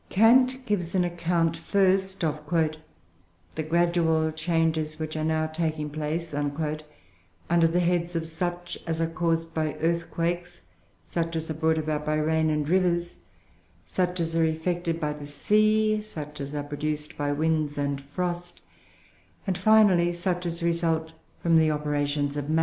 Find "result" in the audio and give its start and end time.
20.63-21.13